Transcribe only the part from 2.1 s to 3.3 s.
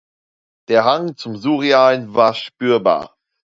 war spürbar.